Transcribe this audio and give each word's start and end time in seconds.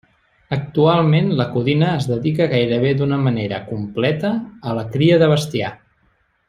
Actualment 0.55 1.27
la 1.41 1.45
Codina 1.57 1.91
es 1.99 2.07
dedica 2.13 2.49
gairebé 2.55 2.95
d'una 3.03 3.21
manera 3.29 3.63
completa 3.69 4.35
a 4.71 4.75
la 4.81 4.91
cria 4.97 5.25
de 5.25 5.33
bestiar. 5.35 5.75